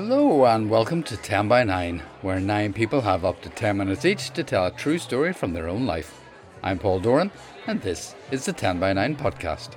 [0.00, 4.04] Hello and welcome to 10 by 9, where nine people have up to 10 minutes
[4.04, 6.20] each to tell a true story from their own life.
[6.62, 7.32] I'm Paul Doran,
[7.66, 9.70] and this is the 10 by 9 podcast.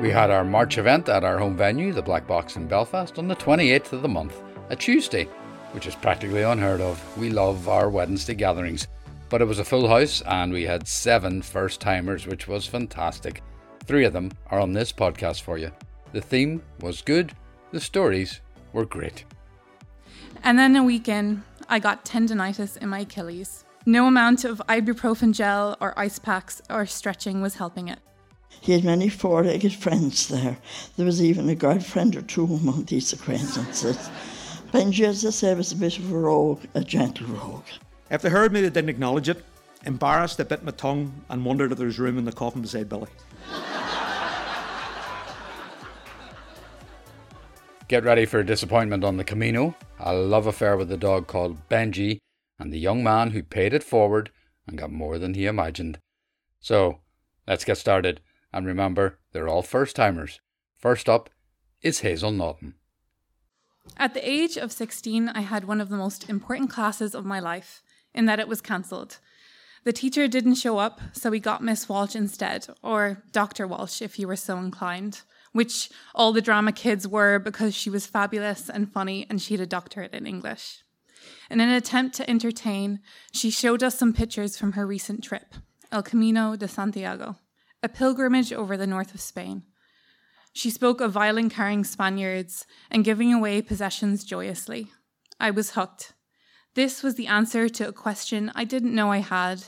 [0.00, 3.26] We had our March event at our home venue, the Black Box in Belfast, on
[3.26, 5.24] the 28th of the month, a Tuesday,
[5.72, 7.02] which is practically unheard of.
[7.18, 8.86] We love our Wednesday gatherings.
[9.30, 13.42] But it was a full house and we had seven first timers, which was fantastic.
[13.84, 15.70] Three of them are on this podcast for you.
[16.12, 17.32] The theme was good,
[17.70, 18.40] the stories
[18.72, 19.24] were great.
[20.42, 23.64] And then a week in, I got tendonitis in my Achilles.
[23.86, 28.00] No amount of ibuprofen gel or ice packs or stretching was helping it.
[28.60, 30.58] He had many four legged friends there.
[30.96, 34.10] There was even a girlfriend or two among these acquaintances.
[34.72, 37.64] Benji, as I say, was a bit of a rogue, a gentle rogue.
[38.10, 39.44] If they heard me, they didn't acknowledge it.
[39.86, 42.88] Embarrassed, they bit my tongue and wondered if there was room in the coffin beside
[42.88, 43.08] Billy.
[47.86, 51.68] Get ready for a disappointment on the Camino, a love affair with a dog called
[51.68, 52.18] Benji,
[52.58, 54.30] and the young man who paid it forward
[54.66, 55.98] and got more than he imagined.
[56.60, 57.00] So,
[57.48, 58.20] let's get started.
[58.52, 60.40] And remember, they're all first timers.
[60.76, 61.30] First up
[61.82, 62.74] is Hazel Naughton.
[63.96, 67.40] At the age of 16, I had one of the most important classes of my
[67.40, 67.82] life,
[68.14, 69.18] in that it was cancelled.
[69.84, 73.66] The teacher didn't show up, so we got Miss Walsh instead, or Dr.
[73.66, 75.22] Walsh if you were so inclined,
[75.52, 79.60] which all the drama kids were because she was fabulous and funny and she had
[79.60, 80.82] a doctorate in English.
[81.50, 83.00] In an attempt to entertain,
[83.32, 85.54] she showed us some pictures from her recent trip,
[85.90, 87.36] El Camino de Santiago,
[87.82, 89.62] a pilgrimage over the north of Spain.
[90.52, 94.88] She spoke of violin carrying Spaniards and giving away possessions joyously.
[95.38, 96.12] I was hooked.
[96.74, 99.64] This was the answer to a question I didn't know I had,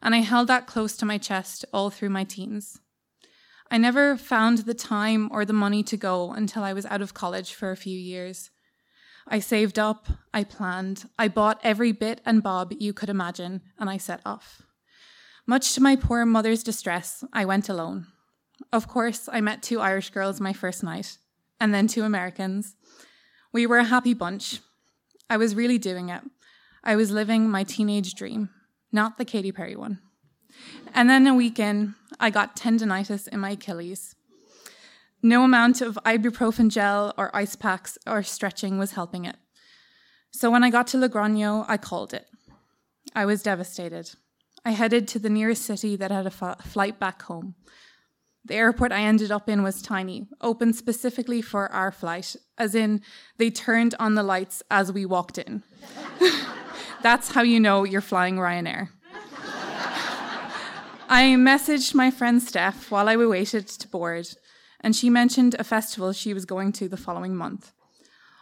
[0.00, 2.80] and I held that close to my chest all through my teens.
[3.70, 7.14] I never found the time or the money to go until I was out of
[7.14, 8.50] college for a few years.
[9.26, 13.88] I saved up, I planned, I bought every bit and bob you could imagine, and
[13.88, 14.62] I set off.
[15.46, 18.06] Much to my poor mother's distress, I went alone.
[18.72, 21.18] Of course, I met two Irish girls my first night,
[21.58, 22.76] and then two Americans.
[23.52, 24.60] We were a happy bunch.
[25.28, 26.22] I was really doing it.
[26.86, 28.50] I was living my teenage dream,
[28.92, 30.00] not the Katy Perry one.
[30.92, 34.14] And then a week in, I got tendonitis in my Achilles.
[35.22, 39.36] No amount of ibuprofen gel or ice packs or stretching was helping it.
[40.30, 42.26] So when I got to Logroño, I called it.
[43.14, 44.10] I was devastated.
[44.66, 47.54] I headed to the nearest city that had a flight back home.
[48.44, 53.00] The airport I ended up in was tiny, open specifically for our flight, as in
[53.38, 55.62] they turned on the lights as we walked in.
[57.04, 58.88] That's how you know you're flying Ryanair.
[61.06, 64.26] I messaged my friend Steph while I waited to board,
[64.80, 67.72] and she mentioned a festival she was going to the following month.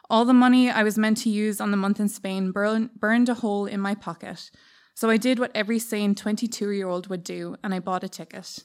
[0.09, 3.29] All the money I was meant to use on the month in Spain burn, burned
[3.29, 4.53] a hole in my pocket,
[4.95, 8.09] so I did what every sane 22 year old would do, and I bought a
[8.09, 8.61] ticket.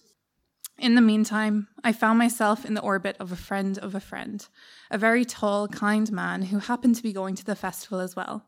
[0.78, 4.48] In the meantime, I found myself in the orbit of a friend of a friend,
[4.92, 8.46] a very tall, kind man who happened to be going to the festival as well.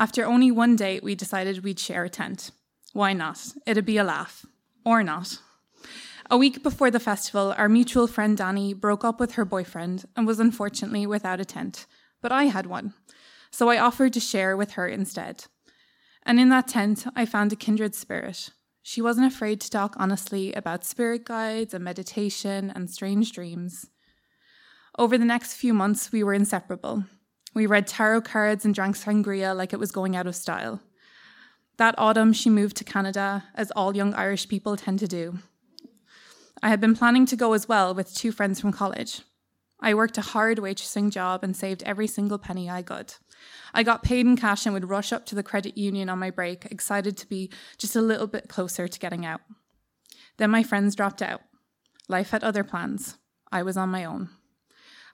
[0.00, 2.52] After only one date, we decided we'd share a tent.
[2.94, 3.52] Why not?
[3.66, 4.46] It'd be a laugh.
[4.82, 5.38] Or not.
[6.30, 10.26] A week before the festival, our mutual friend Danny broke up with her boyfriend and
[10.26, 11.84] was unfortunately without a tent,
[12.22, 12.94] but I had one.
[13.50, 15.44] So I offered to share with her instead.
[16.24, 18.48] And in that tent, I found a kindred spirit.
[18.82, 23.90] She wasn't afraid to talk honestly about spirit guides and meditation and strange dreams.
[24.98, 27.04] Over the next few months, we were inseparable.
[27.52, 30.80] We read tarot cards and drank sangria like it was going out of style.
[31.78, 35.38] That autumn, she moved to Canada, as all young Irish people tend to do.
[36.62, 39.22] I had been planning to go as well with two friends from college.
[39.80, 43.14] I worked a hard waitressing job and saved every single penny I could.
[43.72, 46.30] I got paid in cash and would rush up to the credit union on my
[46.30, 49.40] break, excited to be just a little bit closer to getting out.
[50.36, 51.40] Then my friends dropped out.
[52.08, 53.16] Life had other plans.
[53.50, 54.28] I was on my own.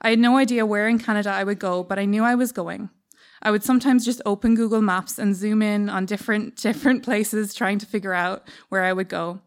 [0.00, 2.52] I had no idea where in Canada I would go, but I knew I was
[2.52, 2.90] going.
[3.43, 7.78] I would sometimes just open Google Maps and zoom in on different different places trying
[7.78, 9.40] to figure out where I would go.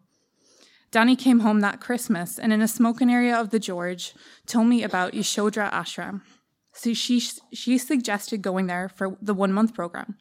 [0.92, 4.14] Danny came home that Christmas and in a smoking area of the George
[4.48, 6.22] told me about Yashodhara Ashram.
[6.74, 10.18] So she she suggested going there for the 1 month program.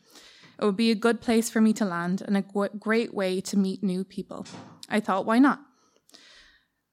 [0.61, 2.43] It would be a good place for me to land and a
[2.79, 4.45] great way to meet new people.
[4.89, 5.61] I thought why not?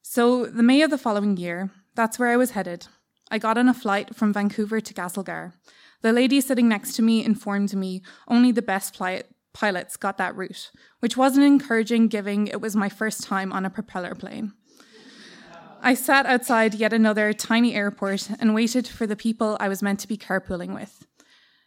[0.03, 2.87] So the May of the following year, that's where I was headed.
[3.31, 5.53] I got on a flight from Vancouver to Castlegar.
[6.01, 8.99] The lady sitting next to me informed me only the best
[9.53, 13.69] pilots got that route, which wasn't encouraging given it was my first time on a
[13.69, 14.53] propeller plane.
[15.81, 19.99] I sat outside yet another tiny airport and waited for the people I was meant
[20.01, 21.05] to be carpooling with.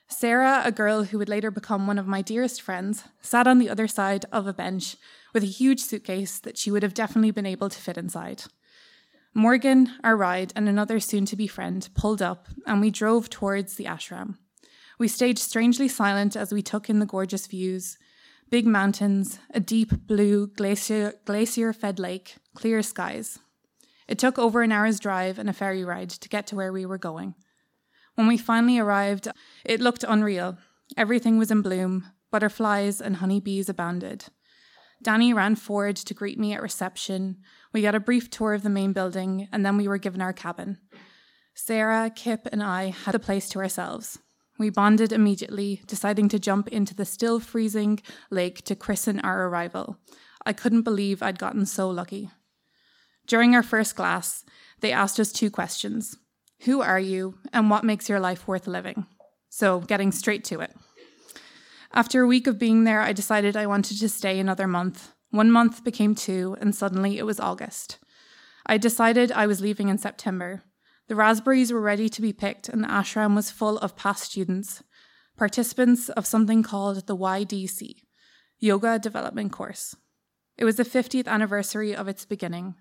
[0.09, 3.69] Sarah, a girl who would later become one of my dearest friends, sat on the
[3.69, 4.97] other side of a bench
[5.35, 8.45] with a huge suitcase that she would have definitely been able to fit inside.
[9.39, 13.75] Morgan, our ride, and another soon to be friend pulled up, and we drove towards
[13.75, 14.37] the ashram.
[14.99, 17.99] We stayed strangely silent as we took in the gorgeous views
[18.51, 23.39] big mountains, a deep blue glacier, glacier fed lake, clear skies.
[24.09, 26.85] It took over an hour's drive and a ferry ride to get to where we
[26.85, 27.37] were going.
[28.17, 29.29] When we finally arrived,
[29.65, 30.59] it looked unreal.
[30.97, 34.25] Everything was in bloom, butterflies and honeybees abounded.
[35.01, 37.37] Danny ran forward to greet me at reception.
[37.73, 40.33] We got a brief tour of the main building, and then we were given our
[40.33, 40.79] cabin.
[41.55, 44.19] Sarah, Kip, and I had the place to ourselves.
[44.59, 48.01] We bonded immediately, deciding to jump into the still freezing
[48.31, 49.99] lake to christen our arrival.
[50.47, 52.31] I couldn't believe I'd gotten so lucky.
[53.27, 54.45] During our first class,
[54.81, 56.17] they asked us two questions
[56.61, 59.07] Who are you, and what makes your life worth living?
[59.51, 60.75] So, getting straight to it.
[61.93, 65.13] After a week of being there, I decided I wanted to stay another month.
[65.31, 67.99] One month became two, and suddenly it was August.
[68.65, 70.63] I decided I was leaving in September.
[71.09, 74.83] The raspberries were ready to be picked, and the ashram was full of past students,
[75.37, 78.03] participants of something called the YDC,
[78.59, 79.95] Yoga Development Course.
[80.57, 82.75] It was the 50th anniversary of its beginning.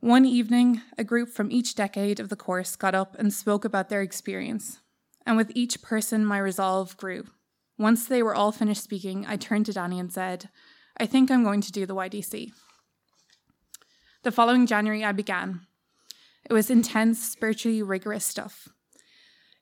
[0.00, 3.88] One evening, a group from each decade of the course got up and spoke about
[3.88, 4.80] their experience.
[5.24, 7.24] And with each person, my resolve grew.
[7.78, 10.50] Once they were all finished speaking, I turned to Danny and said,
[10.98, 12.52] I think I'm going to do the YDC.
[14.22, 15.60] The following January, I began.
[16.48, 18.68] It was intense, spiritually rigorous stuff.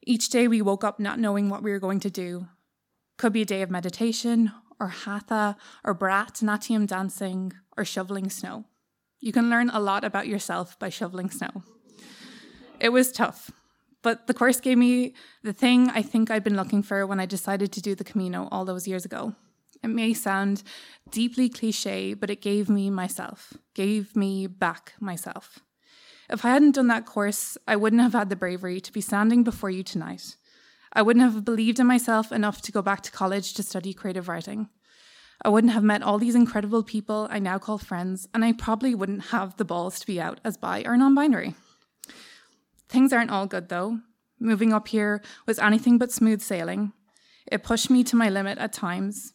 [0.06, 2.46] Each day we woke up not knowing what we were going to do.
[3.16, 8.66] Could be a day of meditation, or hatha, or Bharatanatyam dancing, or shoveling snow.
[9.18, 11.64] You can learn a lot about yourself by shoveling snow.
[12.78, 13.50] It was tough,
[14.02, 17.26] but the course gave me the thing I think I'd been looking for when I
[17.26, 19.34] decided to do the Camino all those years ago.
[19.84, 20.62] It may sound
[21.10, 25.60] deeply cliche, but it gave me myself, gave me back myself.
[26.30, 29.44] If I hadn't done that course, I wouldn't have had the bravery to be standing
[29.44, 30.36] before you tonight.
[30.94, 34.26] I wouldn't have believed in myself enough to go back to college to study creative
[34.26, 34.70] writing.
[35.42, 38.94] I wouldn't have met all these incredible people I now call friends, and I probably
[38.94, 41.54] wouldn't have the balls to be out as bi or non binary.
[42.88, 43.98] Things aren't all good though.
[44.40, 46.94] Moving up here was anything but smooth sailing.
[47.52, 49.33] It pushed me to my limit at times.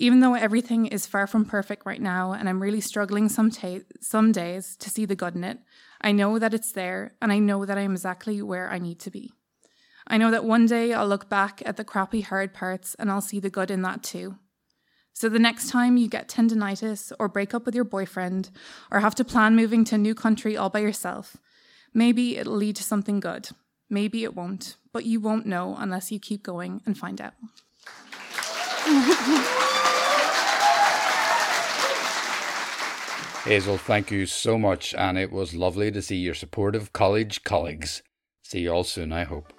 [0.00, 3.84] Even though everything is far from perfect right now and I'm really struggling some, ta-
[4.00, 5.58] some days to see the good in it,
[6.00, 8.98] I know that it's there and I know that I am exactly where I need
[9.00, 9.30] to be.
[10.06, 13.20] I know that one day I'll look back at the crappy hard parts and I'll
[13.20, 14.36] see the good in that too.
[15.12, 18.48] So the next time you get tendonitis or break up with your boyfriend
[18.90, 21.36] or have to plan moving to a new country all by yourself,
[21.92, 23.50] maybe it'll lead to something good.
[23.90, 27.34] Maybe it won't, but you won't know unless you keep going and find out.
[33.50, 38.00] Hazel, thank you so much, and it was lovely to see your supportive college colleagues.
[38.44, 39.52] See you all soon, I hope.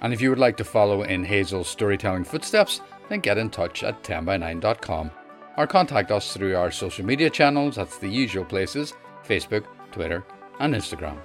[0.00, 3.84] And if you would like to follow in Hazel's storytelling footsteps, then get in touch
[3.84, 5.12] at 10by9.com
[5.56, 7.76] or contact us through our social media channels.
[7.76, 8.94] That's the usual places
[9.24, 10.24] Facebook, Twitter,
[10.58, 11.20] and Instagram.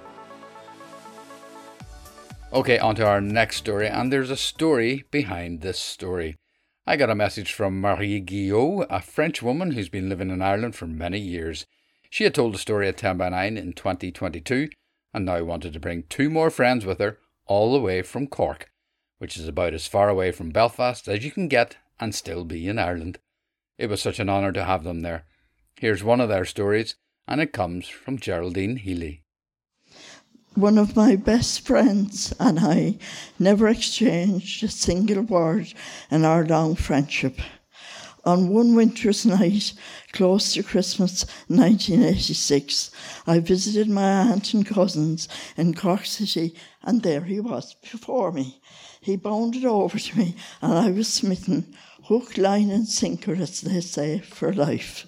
[2.52, 6.36] Okay, on to our next story, and there's a story behind this story.
[6.86, 10.74] I got a message from Marie Guillot, a French woman who's been living in Ireland
[10.74, 11.66] for many years.
[12.08, 14.68] She had told a story at 10 by 9 in 2022
[15.14, 18.70] and now wanted to bring two more friends with her all the way from Cork
[19.20, 22.66] which is about as far away from Belfast as you can get and still be
[22.66, 23.18] in Ireland.
[23.76, 25.26] It was such an honour to have them there.
[25.78, 26.96] Here's one of their stories,
[27.28, 29.24] and it comes from Geraldine Healey.
[30.60, 32.98] One of my best friends and I
[33.38, 35.72] never exchanged a single word
[36.10, 37.40] in our long friendship.
[38.26, 39.72] On one winter's night,
[40.12, 42.90] close to Christmas 1986,
[43.26, 48.60] I visited my aunt and cousins in Cork City, and there he was before me.
[49.00, 51.74] He bounded over to me, and I was smitten,
[52.04, 55.06] hook, line, and sinker, as they say, for life.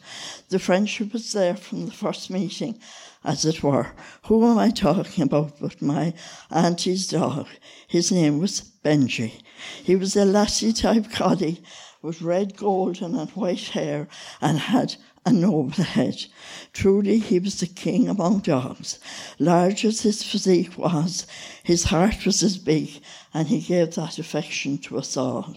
[0.49, 2.79] The friendship was there from the first meeting,
[3.25, 3.93] as it were.
[4.27, 6.15] Who am I talking about but my
[6.51, 7.47] auntie's dog?
[7.87, 9.43] His name was Benji.
[9.83, 11.63] He was a lassie type collie
[12.03, 14.09] with red, golden, and white hair
[14.41, 16.25] and had a noble head.
[16.73, 18.99] Truly, he was the king among dogs.
[19.39, 21.27] Large as his physique was,
[21.63, 23.01] his heart was as big,
[23.33, 25.55] and he gave that affection to us all.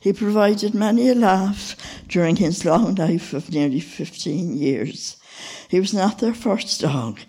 [0.00, 1.76] He provided many a laugh
[2.08, 5.15] during his long life of nearly 15 years.
[5.68, 7.20] He was not their first dog.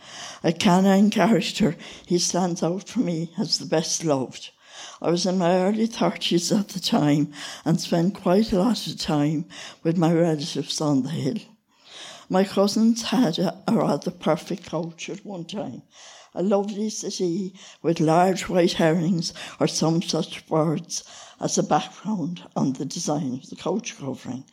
[0.44, 4.52] A canine character, he stands out for me as the best loved.
[5.02, 7.32] I was in my early 30s at the time
[7.66, 9.46] and spent quite a lot of time
[9.84, 11.38] with my relatives on the hill.
[12.30, 15.84] My cousins had a, a rather perfect couch at one time,
[16.36, 21.04] a lovely city with large white herrings or some such birds
[21.40, 24.44] as a background on the design of the couch covering.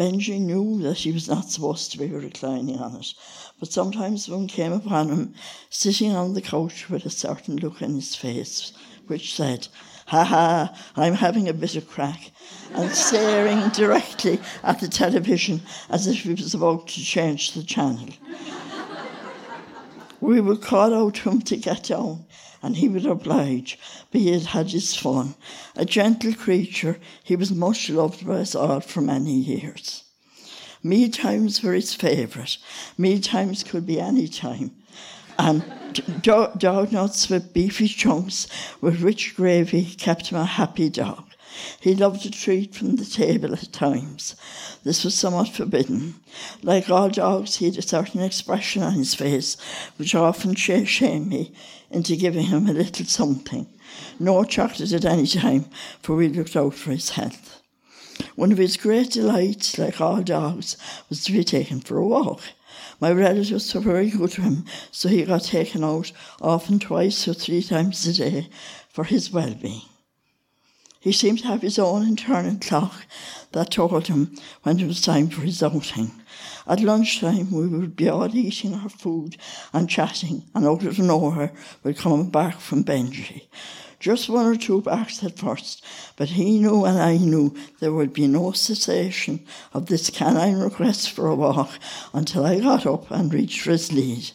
[0.00, 3.12] Benji knew that he was not supposed to be reclining on it,
[3.58, 5.34] but sometimes one came upon him
[5.68, 8.72] sitting on the couch with a certain look in his face,
[9.08, 9.68] which said,
[10.06, 12.30] Ha ha, I'm having a bit of crack,
[12.72, 18.08] and staring directly at the television as if he was about to change the channel.
[20.22, 22.24] we would call out to him to get down,
[22.62, 23.78] and he would oblige,
[24.10, 25.34] but he had had his fun.
[25.76, 30.04] A gentle creature, he was much loved by us all for many years.
[30.82, 32.56] Meal times were his favourite.
[32.96, 34.72] Meal times could be any time.
[35.38, 35.64] And
[36.22, 38.46] dog nuts with beefy chunks
[38.80, 41.29] with rich gravy kept him a happy dog.
[41.80, 44.36] He loved a treat from the table at times.
[44.84, 46.14] This was somewhat forbidden.
[46.62, 49.56] Like all dogs, he had a certain expression on his face
[49.96, 51.52] which often shamed me
[51.90, 53.66] into giving him a little something.
[54.18, 55.66] No chocolate at any time,
[56.02, 57.60] for we looked out for his health.
[58.36, 60.76] One of his great delights, like all dogs,
[61.08, 62.40] was to be taken for a walk.
[63.00, 67.34] My relatives were very good to him, so he got taken out often twice or
[67.34, 68.48] three times a day
[68.90, 69.89] for his well being.
[71.02, 73.06] He seemed to have his own internal clock
[73.52, 76.12] that told him when it was time for his outing.
[76.66, 79.38] At lunchtime, we would be all eating our food
[79.72, 83.44] and chatting, and out of nowhere would come back from Benji.
[83.98, 85.82] Just one or two barks at first,
[86.16, 89.40] but he knew and I knew there would be no cessation
[89.72, 91.70] of this canine request for a walk
[92.12, 94.32] until I got up and reached for his lead.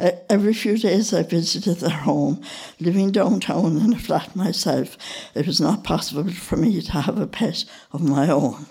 [0.00, 2.40] Every few days I visited their home.
[2.78, 4.96] Living downtown in a flat myself,
[5.34, 8.66] it was not possible for me to have a pet of my own.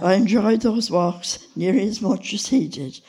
[0.00, 3.00] I enjoyed those walks nearly as much as he did.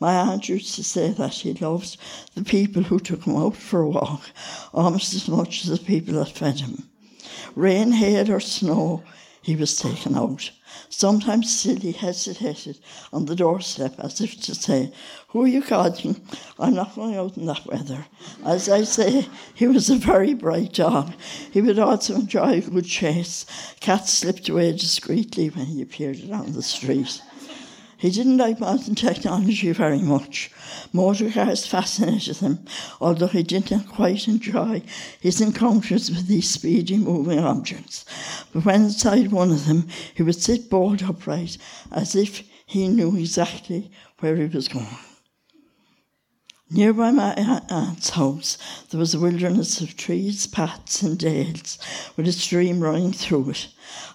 [0.00, 1.98] My aunt used to say that he loved
[2.34, 4.22] the people who took him out for a walk
[4.72, 6.88] almost as much as the people that fed him.
[7.54, 9.02] Rain, hail, or snow,
[9.42, 10.50] he was taken out.
[10.88, 12.78] Sometimes still he hesitated
[13.12, 14.92] on the doorstep as if to say,
[15.28, 16.20] Who are you calling?
[16.58, 18.06] I'm not going out in that weather.
[18.44, 21.12] As I say, he was a very bright dog.
[21.50, 23.46] He would also enjoy a good chase.
[23.80, 27.22] Cats slipped away discreetly when he appeared on the street.
[27.98, 30.52] He didn't like modern technology very much.
[30.92, 32.60] Motor cars fascinated him,
[33.00, 34.82] although he didn't quite enjoy
[35.20, 38.04] his encounters with these speedy moving objects.
[38.52, 41.58] But when inside one of them, he would sit bolt upright
[41.90, 43.90] as if he knew exactly
[44.20, 44.86] where he was going.
[46.70, 48.58] Nearby my aunt's house,
[48.90, 51.78] there was a wilderness of trees, paths, and dales,
[52.14, 53.68] with a stream running through it.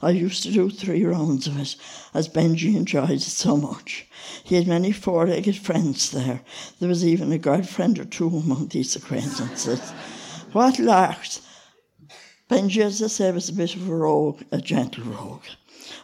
[0.04, 1.76] I used to do three rounds of it,
[2.14, 4.06] as Benji enjoyed it so much.
[4.44, 6.42] He had many four legged friends there.
[6.80, 9.90] There was even a girlfriend or two among these acquaintances.
[10.52, 11.42] What larks!
[12.52, 15.46] Benji, as I say, was a bit of a rogue, a gentle rogue.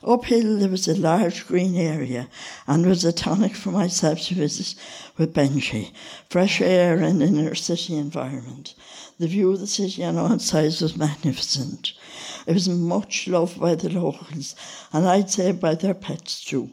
[0.03, 2.29] Uphill there was a large green area
[2.67, 4.75] and was a tonic for myself to visit
[5.17, 5.91] with Benji.
[6.29, 8.75] Fresh air and inner city environment.
[9.19, 11.93] The view of the city on all sides was magnificent.
[12.47, 14.55] It was much loved by the locals
[14.93, 16.71] and I'd say by their pets too.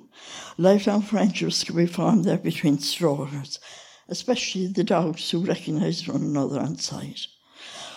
[0.56, 3.58] Lifelong friendships could be formed there between strollers,
[4.08, 7.26] especially the dogs who recognised one another on sight.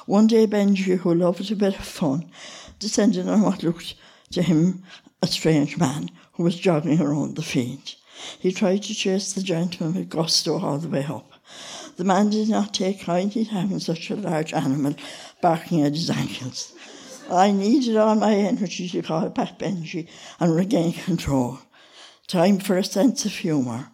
[0.06, 2.32] One day Benji, who loved a bit of fun,
[2.80, 3.94] descended on what looked
[4.32, 4.84] to him
[5.22, 7.96] a strange man who was jogging around the field.
[8.40, 11.32] He tried to chase the gentleman with gusto all the way up.
[11.98, 14.96] The man did not take kindly to having such a large animal
[15.42, 16.74] barking at his ankles.
[17.30, 20.08] I needed all my energy to call back Benji
[20.40, 21.60] and regain control.
[22.28, 23.90] Time for a sense of humour.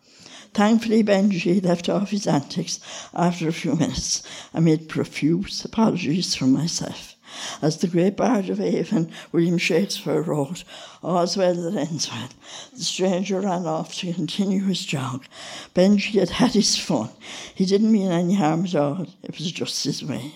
[0.54, 2.80] Thankfully, Benji left off his antics
[3.14, 7.15] after a few minutes amid profuse apologies from myself.
[7.62, 10.64] As the great bard of Avon, William Shakespeare, wrote,
[11.04, 12.30] All's well that ends well.
[12.74, 15.26] The stranger ran off to continue his jog.
[15.74, 17.10] Benji had had his fun.
[17.54, 19.08] He didn't mean any harm at all.
[19.24, 20.34] It was just his way.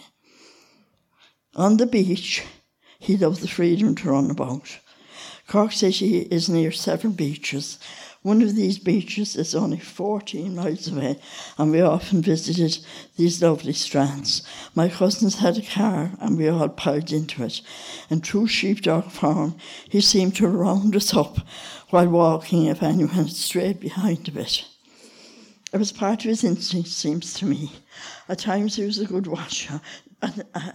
[1.56, 2.44] On the beach,
[3.00, 4.80] he loved the freedom to run about.
[5.48, 7.80] Cork City is near seven beaches,
[8.22, 11.20] One of these beaches is only 14 miles away,
[11.58, 12.86] and we often visited
[13.16, 14.44] these lovely strands.
[14.76, 17.62] My cousins had a car, and we all piled into it.
[18.10, 19.56] In true sheepdog form,
[19.90, 21.38] he seemed to round us up
[21.92, 24.66] while walking if anyone strayed behind a bit.
[25.72, 27.72] It was part of his instinct, seems to me.
[28.28, 29.80] At times he was a good watcher.
[30.22, 30.72] And, uh,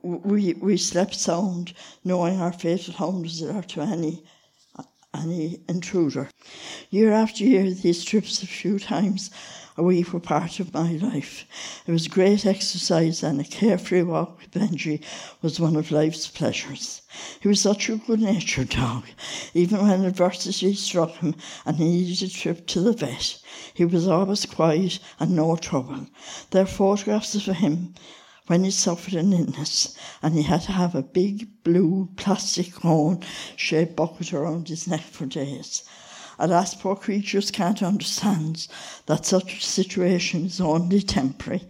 [0.00, 4.22] we, we slept sound, knowing our fatal home was there to any
[5.14, 6.28] any intruder.
[6.90, 9.30] Year after year, these trips a few times
[9.76, 11.46] a week were part of my life.
[11.86, 15.00] It was great exercise, and a carefree walk with Benji
[15.40, 17.02] was one of life's pleasures.
[17.40, 19.04] He was such a good natured dog.
[19.54, 21.34] Even when adversity struck him
[21.64, 23.38] and he needed a trip to the vet,
[23.72, 26.06] he was always quiet and no trouble.
[26.50, 27.94] There are photographs of him
[28.48, 33.22] when he suffered an illness and he had to have a big blue plastic horn
[33.56, 35.84] shaped bucket around his neck for days.
[36.40, 38.68] Alas, poor creatures can't understand
[39.06, 41.62] that such a situation is only temporary.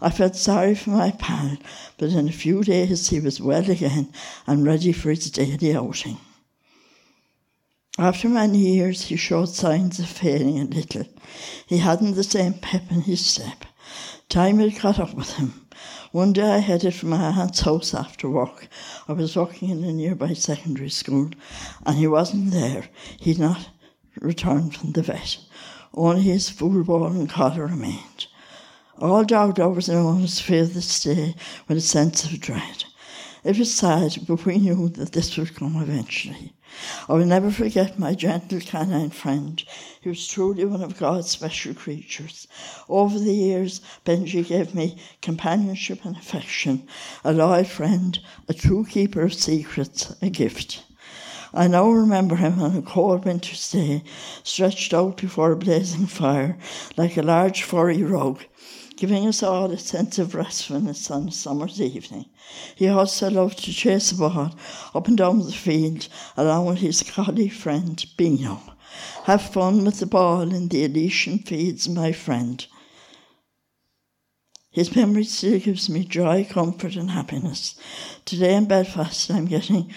[0.00, 1.56] I felt sorry for my pal,
[1.98, 4.12] but in a few days he was well again
[4.46, 6.18] and ready for his daily outing.
[7.98, 11.06] After many years, he showed signs of failing a little.
[11.66, 13.64] He hadn't the same pep in his step.
[14.28, 15.63] Time had caught up with him.
[16.14, 18.68] One day I headed for my aunt's house after work.
[19.08, 21.30] I was working in a nearby secondary school
[21.84, 22.88] and he wasn't there.
[23.18, 23.68] He'd not
[24.20, 25.38] returned from the vet.
[25.92, 28.28] Only his full ball and collar remained.
[29.00, 31.34] All doubt over the moments filled the stay
[31.66, 32.84] with a sense of dread.
[33.42, 36.52] It was sad, but we knew that this would come eventually.
[37.08, 39.62] I will never forget my gentle canine friend.
[40.00, 42.48] He was truly one of God's special creatures.
[42.88, 46.86] Over the years, Benji gave me companionship and affection,
[47.24, 50.82] a loyal friend, a true keeper of secrets, a gift.
[51.52, 54.02] I now remember him on a cold winter's day,
[54.42, 56.58] stretched out before a blazing fire,
[56.96, 58.44] like a large furry rug,
[58.96, 62.26] giving us all a sense of restfulness on a summer's evening.
[62.74, 64.54] He also loved to chase a ball
[64.94, 68.60] up and down the field along with his collie friend Bino.
[69.24, 72.64] Have fun with the ball in the Elysian fields, my friend.
[74.70, 77.76] His memory still gives me joy, comfort, and happiness.
[78.24, 79.92] Today in Belfast, I'm getting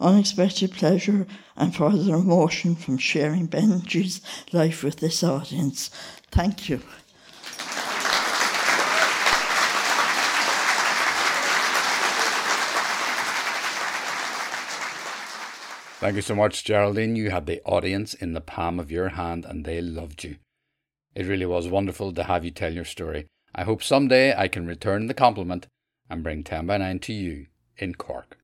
[0.00, 4.20] unexpected pleasure and further emotion from sharing Benji's
[4.52, 5.90] life with this audience.
[6.30, 6.80] Thank you.
[15.98, 17.16] Thank you so much, Geraldine.
[17.16, 20.36] You had the audience in the palm of your hand and they loved you.
[21.14, 23.24] It really was wonderful to have you tell your story.
[23.54, 25.66] I hope someday I can return the compliment
[26.10, 27.46] and bring 10 by 9 to you
[27.78, 28.36] in Cork.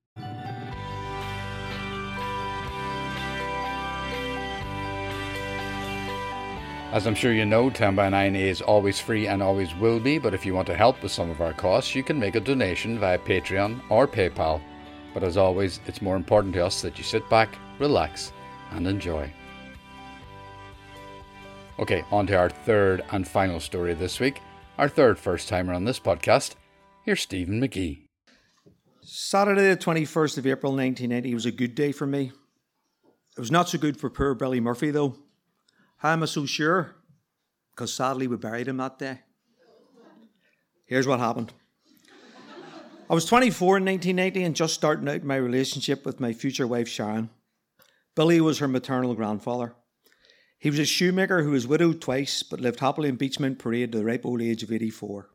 [6.91, 10.19] As I'm sure you know, 10 by 9 is always free and always will be,
[10.19, 12.41] but if you want to help with some of our costs, you can make a
[12.41, 14.63] donation via Patreon or PayPal
[15.15, 18.33] but as always, it's more important to us that you sit back, relax,
[18.73, 19.33] and enjoy.
[21.79, 24.41] Okay, on to our third and final story this week.
[24.79, 26.55] Our third first timer on this podcast.
[27.05, 28.07] Here's Stephen Magee.
[29.03, 32.33] Saturday, the 21st of April 1980, was a good day for me.
[33.37, 35.17] It was not so good for poor Billy Murphy, though.
[35.99, 36.95] How am I so sure?
[37.71, 39.21] Because sadly, we buried him that day.
[40.87, 41.53] Here's what happened.
[43.13, 46.89] I was 24 in 1980 and just starting out my relationship with my future wife
[46.89, 47.29] Sharon.
[48.15, 49.75] Billy was her maternal grandfather.
[50.59, 53.99] He was a shoemaker who was widowed twice but lived happily in Beechmount Parade to
[53.99, 55.29] the ripe old age of 84.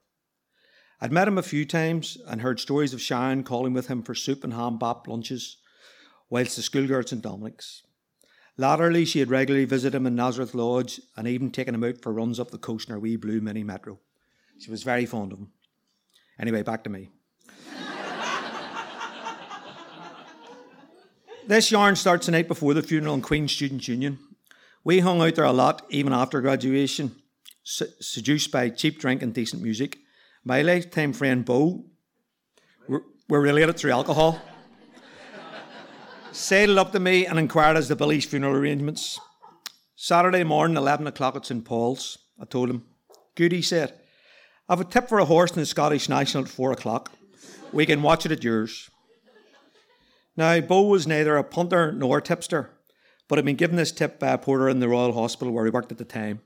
[1.02, 4.16] I'd met him a few times and heard stories of Sharon calling with him for
[4.16, 5.58] soup and ham bap lunches,
[6.32, 7.84] whilst the schoolgirls in Dominic's.
[8.58, 12.12] Latterly, she had regularly visited him in Nazareth Lodge and even taken him out for
[12.12, 14.00] runs up the coast in her wee blue mini metro.
[14.58, 15.52] She was very fond of him.
[16.40, 17.12] Anyway, back to me.
[21.48, 24.20] This yarn starts the night before the funeral in Queen's Students' Union.
[24.84, 27.16] We hung out there a lot, even after graduation,
[27.64, 29.98] seduced by cheap drink and decent music.
[30.44, 31.86] My lifetime friend Bo,
[32.90, 34.42] we're, we're related through alcohol,
[36.34, 39.18] sailed up to me and inquired as to Billy's funeral arrangements.
[39.96, 41.64] Saturday morning, 11 o'clock at St.
[41.64, 42.18] Paul's.
[42.42, 42.84] I told him.
[43.36, 43.98] Good, he said.
[44.68, 47.14] I've a tip for a horse in the Scottish National at 4 o'clock.
[47.72, 48.90] We can watch it at yours.
[50.38, 52.70] Now, Bo was neither a punter nor a tipster,
[53.28, 55.72] but had been given this tip by a porter in the Royal Hospital where he
[55.72, 56.42] worked at the time.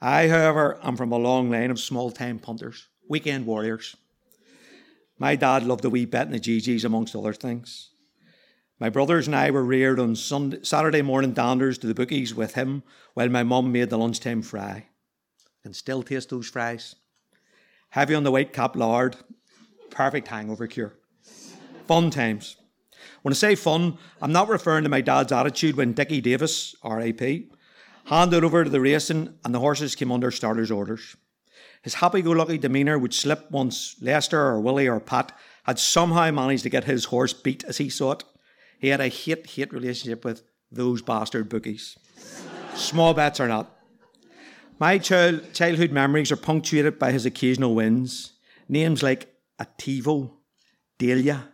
[0.00, 3.96] I, however, am from a long line of small time punters, weekend warriors.
[5.18, 7.90] My dad loved a wee bet in the GGs, amongst other things.
[8.78, 12.54] My brothers and I were reared on Sunday, Saturday morning danders to the bookies with
[12.54, 14.86] him while my mum made the lunchtime fry.
[15.62, 16.94] Can still taste those fries.
[17.90, 19.16] Heavy on the white cap lard,
[19.90, 20.94] perfect hangover cure.
[21.86, 22.56] Fun times.
[23.24, 27.22] When I say fun, I'm not referring to my dad's attitude when Dickie Davies, RAP,
[28.04, 31.16] handed over to the racing and the horses came under starter's orders.
[31.80, 35.32] His happy go lucky demeanour would slip once Lester or Willie or Pat
[35.62, 38.24] had somehow managed to get his horse beat as he saw it.
[38.78, 41.96] He had a hate hate relationship with those bastard bookies.
[42.74, 43.74] Small bets or not.
[44.78, 48.34] My child, childhood memories are punctuated by his occasional wins.
[48.68, 50.32] Names like Ativo,
[50.98, 51.48] Delia,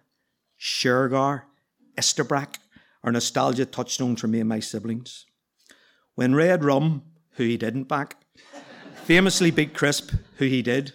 [0.58, 1.42] Shergar,
[2.00, 2.54] Esterbrook
[3.04, 5.26] are nostalgia touchstones for me and my siblings.
[6.14, 8.16] When Red Rum, who he didn't back,
[9.04, 10.94] famously beat Crisp, who he did,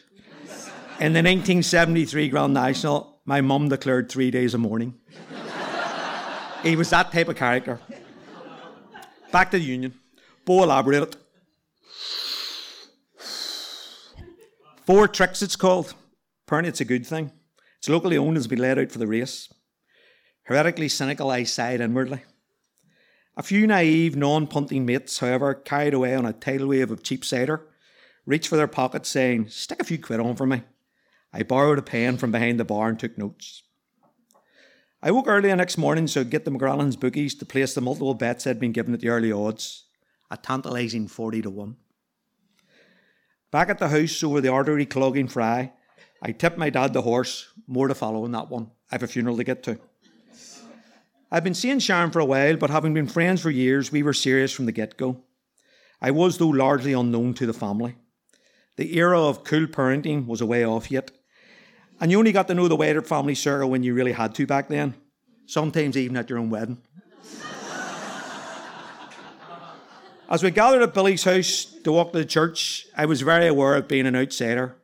[1.00, 4.96] in the 1973 Grand National, my mum declared three days of mourning.
[6.64, 7.80] he was that type of character.
[9.32, 9.94] Back to the Union.
[10.44, 11.18] Bo elaborated.
[14.88, 15.94] Four tricks, it's called.
[16.48, 17.32] Apparently, it's a good thing.
[17.78, 19.50] It's locally owned and has been laid out for the race.
[20.46, 22.24] Heretically cynical, I sighed inwardly.
[23.36, 27.26] A few naive, non punting mates, however, carried away on a tidal wave of cheap
[27.26, 27.68] cider,
[28.26, 30.64] reached for their pockets, saying, Stick a few quid on for me.
[31.34, 33.64] I borrowed a pen from behind the bar and took notes.
[35.02, 37.82] I woke early the next morning so I'd get the McGrannans bookies to place the
[37.82, 39.86] multiple bets I'd been given at the early odds,
[40.32, 41.76] a tantalising 40 to 1.
[43.52, 45.74] Back at the house over the artery clogging fry,
[46.22, 48.72] I tipped my dad the horse, more to follow in that one.
[48.92, 49.80] I have a funeral to get to.
[51.32, 54.14] I've been seeing Sharon for a while, but having been friends for years, we were
[54.14, 55.24] serious from the get go.
[56.02, 57.96] I was, though, largely unknown to the family.
[58.78, 61.12] The era of cool parenting was a way off yet,
[62.00, 64.46] and you only got to know the wider family circle when you really had to
[64.46, 64.94] back then,
[65.46, 66.82] sometimes even at your own wedding.
[70.30, 73.76] As we gathered at Billy's house to walk to the church, I was very aware
[73.76, 74.76] of being an outsider.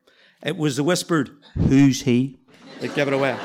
[0.43, 2.37] It was the whispered, Who's he?
[2.79, 3.37] that gave it away.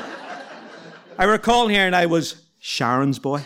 [1.19, 3.43] I recall hearing I was Sharon's boy.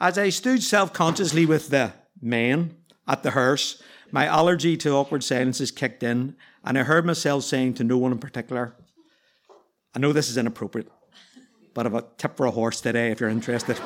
[0.00, 5.24] As I stood self consciously with the men at the hearse, my allergy to awkward
[5.24, 8.76] silences kicked in, and I heard myself saying to no one in particular,
[9.94, 10.90] I know this is inappropriate,
[11.72, 13.78] but I've a tip for a horse today if you're interested.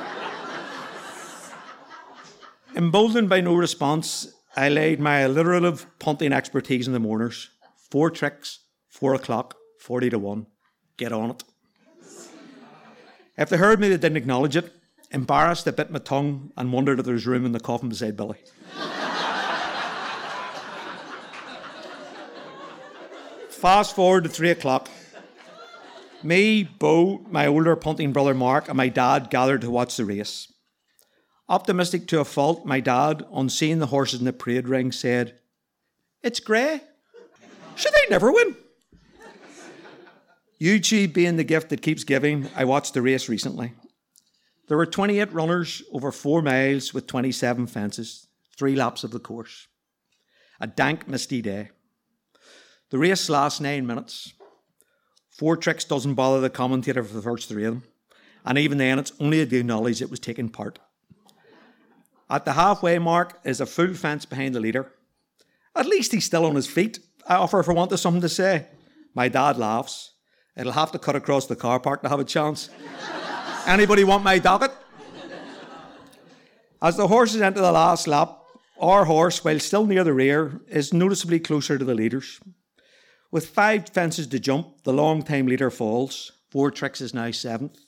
[2.74, 7.51] Emboldened by no response, I laid my alliterative punting expertise in the mourners.
[7.90, 10.46] Four tricks, four o'clock, 40 to 1.
[10.96, 11.44] Get on it.
[13.38, 14.72] If they heard me, they didn't acknowledge it.
[15.12, 18.16] Embarrassed, I bit my tongue and wondered if there was room in the coffin beside
[18.16, 18.38] Billy.
[23.48, 24.90] Fast forward to three o'clock.
[26.22, 30.53] Me, Bo, my older punting brother Mark, and my dad gathered to watch the race.
[31.48, 35.38] Optimistic to a fault, my dad, on seeing the horses in the parade ring, said,
[36.24, 36.81] It's grey.
[37.77, 38.57] Should they never win?
[40.61, 43.75] YouTube being the gift that keeps giving, I watched the race recently.
[44.66, 49.68] There were 28 runners over four miles with 27 fences, three laps of the course.
[50.61, 51.71] A dank, misty day.
[52.90, 54.33] The race lasts nine minutes.
[55.31, 57.85] Four tricks doesn't bother the commentator for the first three of them,
[58.44, 60.81] and even then, it's only to acknowledge it was taking part.
[62.29, 64.92] At the halfway mark is a full fence behind the leader.
[65.77, 66.99] At least he's still on his feet.
[67.27, 68.66] I offer for want of something to say.
[69.14, 70.14] My dad laughs.
[70.59, 72.68] It'll have to cut across the car park to have a chance.
[73.64, 74.73] Anybody want my docket?
[76.83, 78.40] As the horses enter the last lap,
[78.81, 82.40] our horse, while still near the rear, is noticeably closer to the leaders.
[83.31, 86.33] With five fences to jump, the long time leader falls.
[86.51, 87.79] Four tricks is now seventh.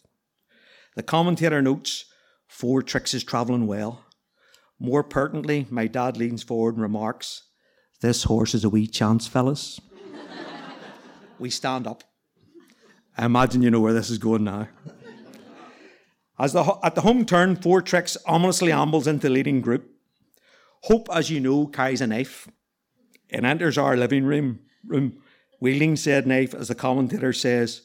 [0.97, 2.05] The commentator notes,
[2.47, 4.05] four tricks is travelling well.
[4.79, 7.43] More pertinently, my dad leans forward and remarks,
[8.01, 9.81] This horse is a wee chance, fellas.
[11.39, 12.05] we stand up.
[13.21, 14.69] I imagine you know where this is going now.
[16.39, 19.91] As the, at the home turn, four tricks ominously ambles into the leading group.
[20.85, 22.49] Hope, as you know, carries a knife
[23.29, 25.21] and enters our living room, room
[25.61, 27.83] wielding said knife as the commentator says,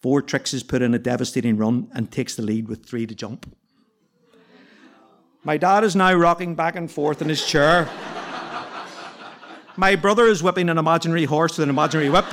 [0.00, 3.14] Four tricks is put in a devastating run and takes the lead with three to
[3.14, 3.54] jump.
[5.44, 7.90] My dad is now rocking back and forth in his chair.
[9.76, 12.24] My brother is whipping an imaginary horse with an imaginary whip.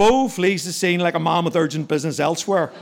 [0.00, 2.72] Bo flees the scene like a man with urgent business elsewhere.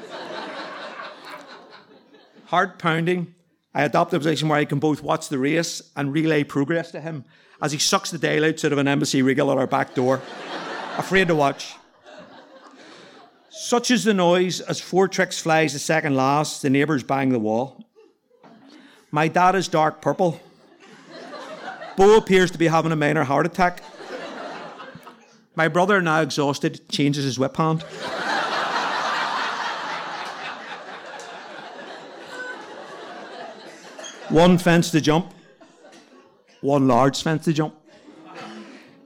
[2.47, 3.35] Heart pounding,
[3.75, 7.01] I adopt a position where I can both watch the race and relay progress to
[7.01, 7.25] him
[7.61, 10.23] as he sucks the daylights out of an embassy regal at our back door,
[10.97, 11.75] afraid to watch.
[13.51, 17.41] Such is the noise as Four Tricks flies the second last, the neighbours bang the
[17.41, 17.85] wall.
[19.11, 20.41] My dad is dark purple.
[21.97, 23.83] Bo appears to be having a minor heart attack.
[25.59, 27.83] My brother, now exhausted, changes his whip hand.
[34.29, 35.35] One fence to jump,
[36.61, 37.75] one large fence to jump.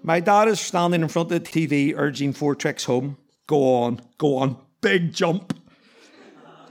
[0.03, 3.17] My dad is standing in front of the TV urging Four Tricks home.
[3.47, 5.59] Go on, go on, big jump.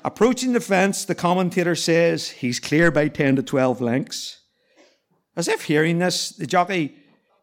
[0.06, 4.42] Approaching the fence, the commentator says he's clear by 10 to 12 lengths.
[5.36, 7.01] As if hearing this, the jockey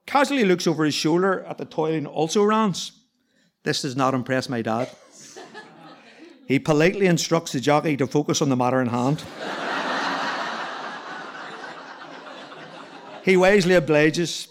[0.08, 2.92] casually looks over his shoulder at the toiling also rans.
[3.62, 4.88] This does not impress my dad.
[6.46, 9.22] He politely instructs the jockey to focus on the matter in hand.
[13.22, 14.48] he wisely obliges.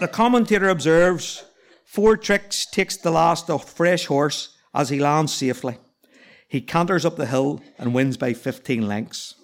[0.00, 1.44] The commentator observes
[1.86, 5.78] Four Tricks takes the last of fresh horse as he lands safely.
[6.46, 9.34] He canters up the hill and wins by 15 lengths.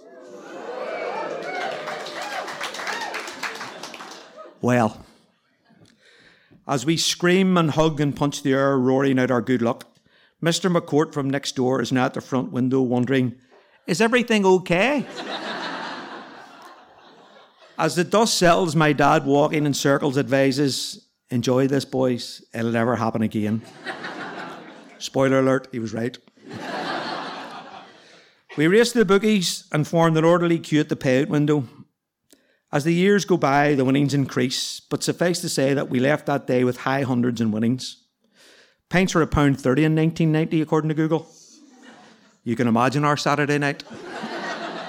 [4.61, 5.07] Well,
[6.71, 9.89] as we scream and hug and punch the air, roaring out our good luck,
[10.41, 10.75] Mr.
[10.75, 13.35] McCourt from next door is now at the front window wondering,
[13.89, 15.05] is everything okay?
[17.77, 22.45] As the dust settles, my dad, walking in circles, advises, enjoy this, boys.
[22.55, 23.63] It'll never happen again.
[24.99, 26.17] Spoiler alert, he was right.
[28.57, 31.67] we raced the bookies and formed an orderly queue at the payout window.
[32.73, 36.27] As the years go by, the winnings increase, but suffice to say that we left
[36.27, 38.05] that day with high hundreds in winnings.
[38.89, 41.29] Pints were a pound thirty in 1990, according to Google.
[42.45, 43.83] You can imagine our Saturday night.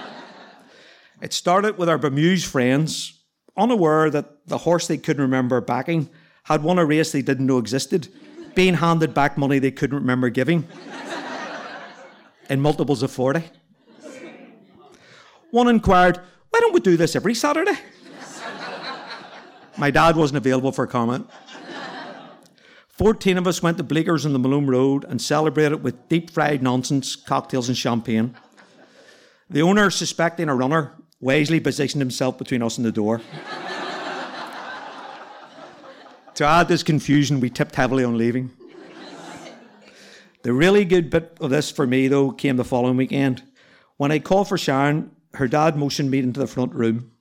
[1.22, 3.20] it started with our bemused friends,
[3.58, 6.10] unaware that the horse they couldn't remember backing
[6.44, 8.08] had won a race they didn't know existed,
[8.54, 10.68] being handed back money they couldn't remember giving
[12.50, 13.44] in multiples of 40.
[15.50, 17.78] One inquired, why don't we do this every Saturday?
[19.78, 21.30] My dad wasn't available for comment.
[22.90, 26.62] 14 of us went to Bleeckers on the Malone Road and celebrated with deep fried
[26.62, 28.36] nonsense, cocktails, and champagne.
[29.50, 33.22] The owner, suspecting a runner, wisely positioned himself between us and the door.
[36.36, 38.52] to add this confusion, we tipped heavily on leaving.
[40.44, 43.42] The really good bit of this for me, though, came the following weekend.
[43.98, 47.12] When I called for Sharon, her dad motioned me into the front room,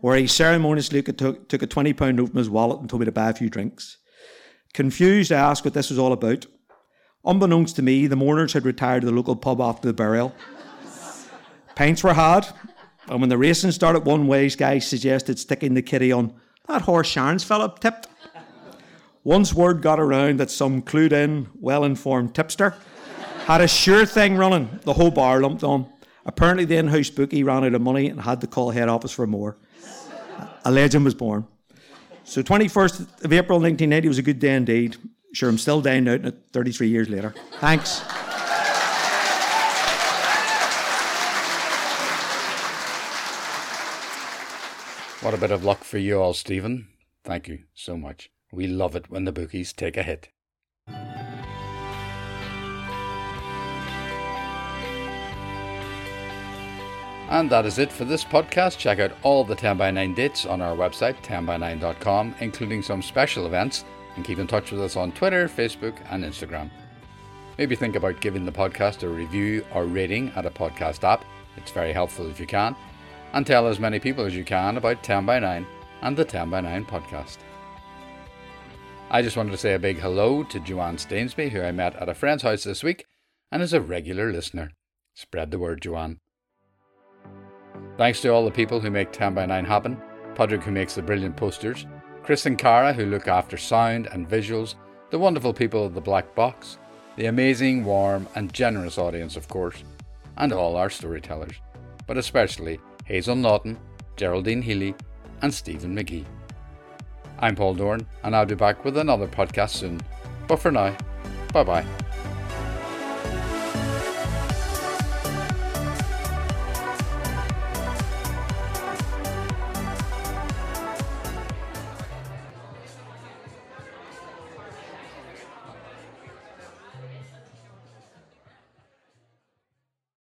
[0.00, 3.12] where he ceremoniously took, took a £20 note from his wallet and told me to
[3.12, 3.98] buy a few drinks.
[4.72, 6.46] Confused, I asked what this was all about.
[7.24, 10.34] Unbeknownst to me, the mourners had retired to the local pub after the burial.
[11.76, 12.48] Pints were had,
[13.08, 16.34] and when the racing started, one wise guy suggested sticking the kitty on
[16.68, 18.08] that horse Sharon's fella tipped.
[19.24, 22.74] Once word got around that some clued in, well informed tipster
[23.44, 25.91] had a sure thing running, the whole bar lumped on.
[26.24, 29.12] Apparently, the in house bookie ran out of money and had to call head office
[29.12, 29.56] for more.
[30.64, 31.46] A legend was born.
[32.24, 34.96] So, 21st of April 1980 was a good day indeed.
[35.32, 37.34] Sure, I'm still down out 33 years later.
[37.58, 38.02] Thanks.
[45.22, 46.88] What a bit of luck for you all, Stephen.
[47.24, 48.30] Thank you so much.
[48.52, 50.28] We love it when the bookies take a hit.
[57.32, 58.76] And that is it for this podcast.
[58.76, 63.46] Check out all the 10 by 9 dates on our website, 10by9.com, including some special
[63.46, 66.70] events, and keep in touch with us on Twitter, Facebook, and Instagram.
[67.56, 71.24] Maybe think about giving the podcast a review or rating at a podcast app.
[71.56, 72.76] It's very helpful if you can.
[73.32, 75.66] And tell as many people as you can about 10 by 9
[76.02, 77.38] and the 10 by 9 podcast.
[79.10, 82.10] I just wanted to say a big hello to Joanne Stainsby, who I met at
[82.10, 83.06] a friend's house this week
[83.50, 84.72] and is a regular listener.
[85.14, 86.18] Spread the word, Joanne.
[87.96, 90.00] Thanks to all the people who make 10 by 9 happen,
[90.34, 91.86] Padraig who makes the brilliant posters,
[92.22, 94.74] Chris and Cara who look after sound and visuals,
[95.10, 96.78] the wonderful people of the Black Box,
[97.16, 99.84] the amazing, warm and generous audience of course,
[100.36, 101.56] and all our storytellers,
[102.06, 103.78] but especially Hazel Naughton,
[104.16, 104.94] Geraldine Healey
[105.42, 106.24] and Stephen Magee.
[107.38, 110.00] I'm Paul Doran, and I'll be back with another podcast soon.
[110.46, 110.96] But for now,
[111.52, 112.11] bye bye.